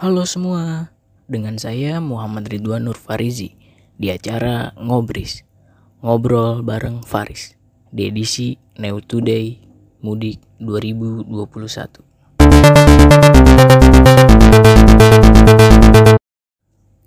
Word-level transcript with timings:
Halo 0.00 0.24
semua, 0.24 0.88
dengan 1.28 1.60
saya 1.60 2.00
Muhammad 2.00 2.48
Ridwan 2.48 2.88
Nur 2.88 2.96
Farizi 2.96 3.52
di 4.00 4.08
acara 4.08 4.72
Ngobris, 4.80 5.44
Ngobrol 6.00 6.64
bareng 6.64 7.04
Faris 7.04 7.60
di 7.92 8.08
edisi 8.08 8.56
New 8.80 9.04
Today 9.04 9.60
Mudik 10.00 10.40
2021. 10.64 11.28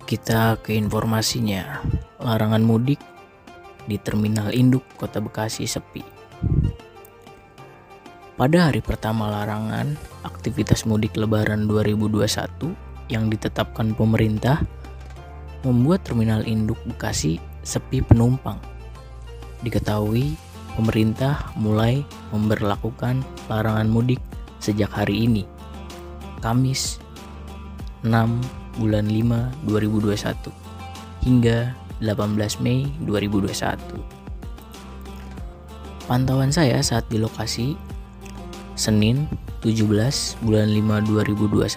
Kita 0.05 0.61
ke 0.61 0.77
informasinya, 0.77 1.81
larangan 2.21 2.61
mudik 2.61 3.01
di 3.89 3.97
Terminal 3.97 4.53
Induk 4.53 4.85
Kota 4.93 5.17
Bekasi 5.17 5.65
sepi. 5.65 6.05
Pada 8.35 8.67
hari 8.67 8.83
pertama 8.83 9.31
larangan 9.31 9.95
aktivitas 10.27 10.83
mudik 10.83 11.15
lebaran 11.15 11.71
2021 11.71 12.27
yang 13.07 13.31
ditetapkan 13.31 13.95
pemerintah 13.95 14.59
membuat 15.63 16.03
Terminal 16.03 16.43
Induk 16.43 16.75
Bekasi 16.83 17.39
sepi 17.63 18.03
penumpang. 18.03 18.59
Diketahui 19.63 20.35
pemerintah 20.75 21.55
mulai 21.55 22.03
memberlakukan 22.35 23.23
larangan 23.47 23.87
mudik 23.87 24.19
sejak 24.59 24.91
hari 24.91 25.31
ini, 25.31 25.47
Kamis 26.43 26.99
6 28.03 28.11
bulan 28.75 29.07
5 29.07 29.63
2021 29.63 30.51
hingga 31.23 31.71
18 32.03 32.59
Mei 32.59 32.83
2021. 32.99 33.95
Pantauan 36.03 36.51
saya 36.51 36.83
saat 36.83 37.07
di 37.07 37.15
lokasi 37.15 37.94
Senin 38.75 39.23
17 39.63 39.87
bulan 40.43 40.67
5 40.67 41.07
2021. 41.07 41.71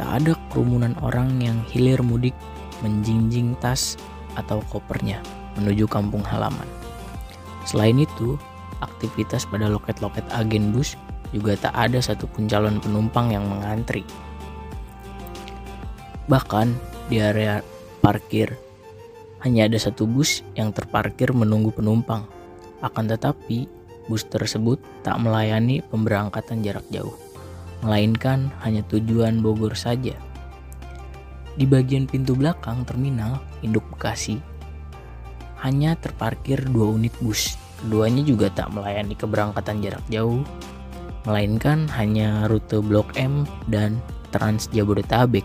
Tak 0.00 0.10
ada 0.20 0.32
kerumunan 0.48 0.96
orang 1.04 1.36
yang 1.44 1.60
hilir 1.68 2.00
mudik 2.00 2.32
menjinjing 2.80 3.52
tas 3.60 4.00
atau 4.36 4.64
kopernya 4.72 5.20
menuju 5.60 5.84
kampung 5.88 6.24
halaman. 6.24 6.64
Selain 7.68 8.00
itu, 8.00 8.40
aktivitas 8.80 9.44
pada 9.44 9.68
loket-loket 9.68 10.24
agen 10.32 10.72
bus 10.72 10.96
juga 11.36 11.52
tak 11.56 11.76
ada 11.76 12.00
satupun 12.00 12.48
calon 12.48 12.80
penumpang 12.80 13.32
yang 13.32 13.44
mengantri. 13.44 14.04
Bahkan 16.32 16.72
di 17.12 17.20
area 17.20 17.60
parkir 18.00 18.56
hanya 19.44 19.68
ada 19.68 19.76
satu 19.76 20.08
bus 20.08 20.40
yang 20.56 20.72
terparkir 20.72 21.36
menunggu 21.36 21.76
penumpang. 21.76 22.24
Akan 22.80 23.04
tetapi, 23.04 23.75
bus 24.06 24.26
tersebut 24.26 24.78
tak 25.02 25.18
melayani 25.18 25.82
pemberangkatan 25.86 26.62
jarak 26.62 26.86
jauh, 26.90 27.14
melainkan 27.82 28.50
hanya 28.62 28.82
tujuan 28.90 29.42
Bogor 29.42 29.74
saja. 29.74 30.14
Di 31.56 31.64
bagian 31.64 32.04
pintu 32.04 32.36
belakang 32.36 32.84
terminal 32.84 33.40
Induk 33.64 33.84
Bekasi, 33.94 34.38
hanya 35.64 35.96
terparkir 35.96 36.60
dua 36.68 36.92
unit 36.92 37.14
bus. 37.18 37.56
Keduanya 37.76 38.24
juga 38.24 38.48
tak 38.52 38.72
melayani 38.72 39.12
keberangkatan 39.12 39.84
jarak 39.84 40.04
jauh, 40.08 40.40
melainkan 41.28 41.84
hanya 41.92 42.48
rute 42.48 42.80
Blok 42.80 43.12
M 43.20 43.44
dan 43.68 44.00
Trans 44.32 44.68
Jabodetabek. 44.72 45.44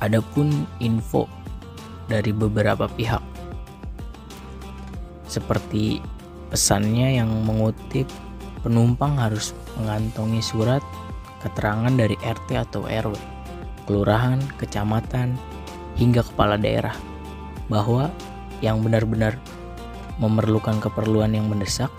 Adapun 0.00 0.64
info 0.80 1.28
dari 2.08 2.32
beberapa 2.32 2.88
pihak 2.88 3.20
seperti 5.28 6.00
Pesannya 6.48 7.20
yang 7.20 7.28
mengutip 7.44 8.08
penumpang 8.64 9.20
harus 9.20 9.52
mengantongi 9.76 10.40
surat 10.40 10.80
keterangan 11.44 11.92
dari 11.92 12.16
RT 12.18 12.48
atau 12.56 12.88
RW, 12.88 13.14
kelurahan, 13.84 14.40
kecamatan, 14.58 15.36
hingga 16.00 16.24
kepala 16.24 16.56
daerah 16.56 16.94
bahwa 17.68 18.08
yang 18.64 18.82
benar-benar 18.82 19.38
memerlukan 20.18 20.82
keperluan 20.82 21.36
yang 21.36 21.46
mendesak, 21.46 21.92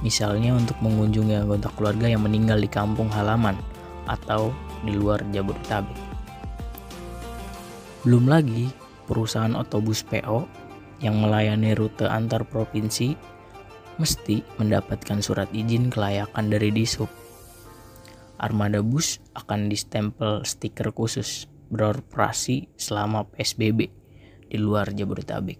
misalnya 0.00 0.56
untuk 0.56 0.78
mengunjungi 0.80 1.44
anggota 1.44 1.68
keluarga 1.76 2.06
yang 2.08 2.24
meninggal 2.24 2.56
di 2.56 2.70
kampung 2.70 3.12
halaman 3.12 3.58
atau 4.08 4.54
di 4.86 4.96
luar 4.96 5.20
Jabodetabek. 5.34 5.98
Belum 8.02 8.26
lagi 8.26 8.72
perusahaan 9.06 9.54
otobus 9.54 10.02
PO 10.02 10.48
yang 11.02 11.22
melayani 11.22 11.74
rute 11.74 12.06
antar 12.06 12.46
provinsi 12.46 13.14
mesti 13.96 14.44
mendapatkan 14.56 15.20
surat 15.20 15.48
izin 15.50 15.88
kelayakan 15.92 16.48
dari 16.52 16.70
Dishub. 16.72 17.08
Armada 18.40 18.82
bus 18.82 19.22
akan 19.38 19.70
distempel 19.70 20.42
stiker 20.42 20.90
khusus 20.90 21.46
beroperasi 21.72 22.68
selama 22.76 23.24
PSBB 23.32 23.88
di 24.52 24.56
luar 24.60 24.92
Jabodetabek. 24.92 25.56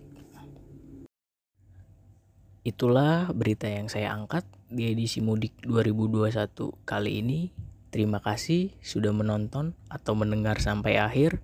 Itulah 2.63 3.33
berita 3.35 3.67
yang 3.67 3.91
saya 3.91 4.15
angkat 4.15 4.47
di 4.71 4.93
edisi 4.93 5.19
mudik 5.19 5.57
2021 5.67 6.87
kali 6.87 7.19
ini. 7.19 7.51
Terima 7.91 8.23
kasih 8.23 8.73
sudah 8.81 9.11
menonton 9.11 9.75
atau 9.91 10.15
mendengar 10.15 10.63
sampai 10.63 10.97
akhir. 10.97 11.43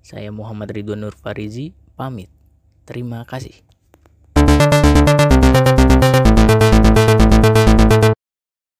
Saya 0.00 0.32
Muhammad 0.32 0.72
Ridwan 0.72 1.04
Nur 1.04 1.12
Farizi, 1.12 1.76
pamit. 1.98 2.32
Terima 2.86 3.26
kasih. 3.28 3.66